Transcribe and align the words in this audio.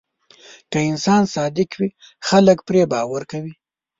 که 0.71 0.77
انسان 0.89 1.23
صادق 1.35 1.69
وي، 1.79 1.89
خلک 2.27 2.57
پرې 2.67 2.81
باور 2.91 3.23
کوي. 3.31 3.53